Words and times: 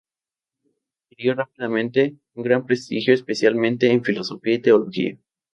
Adquirió 1.11 1.35
rápidamente 1.35 2.15
un 2.33 2.41
gran 2.43 2.65
prestigio, 2.65 3.13
especialmente 3.13 3.91
en 3.91 4.03
filosofía 4.03 4.55
y 4.55 4.59
teología. 4.59 5.17